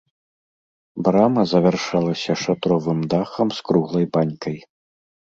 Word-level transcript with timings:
Брама 1.07 1.43
завяршалася 1.53 2.33
шатровым 2.45 2.99
дахам 3.13 3.47
з 3.59 3.63
круглай 3.69 4.05
банькай. 4.19 4.57